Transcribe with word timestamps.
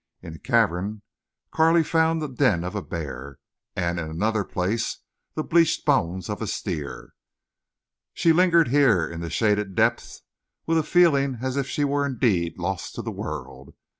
In 0.23 0.33
a 0.33 0.39
cavern 0.39 1.03
Carley 1.51 1.83
found 1.83 2.23
the 2.23 2.27
den 2.27 2.63
of 2.63 2.73
a 2.73 2.81
bear, 2.81 3.37
and 3.75 3.99
in 3.99 4.09
another 4.09 4.43
place 4.43 4.97
the 5.35 5.43
bleached 5.43 5.85
bones 5.85 6.27
of 6.27 6.41
a 6.41 6.47
steer. 6.47 7.13
She 8.15 8.33
lingered 8.33 8.69
here 8.69 9.07
in 9.07 9.19
the 9.19 9.29
shaded 9.29 9.75
depths 9.75 10.23
with 10.65 10.79
a 10.79 10.83
feeling 10.83 11.37
as 11.43 11.55
if 11.55 11.67
she 11.67 11.83
were 11.83 12.03
indeed 12.03 12.57
lost 12.57 12.95
to 12.95 13.03
the 13.03 13.11
world. 13.11 13.75